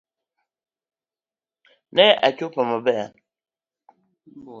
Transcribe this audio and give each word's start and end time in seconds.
Ne 1.95 2.05
achopo 2.27 2.61
maber 2.69 3.07